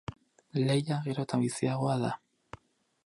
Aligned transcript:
Lehia 0.61 0.97
gero 1.07 1.27
eta 1.27 1.39
biziagoa 1.43 1.99
da. 2.07 2.13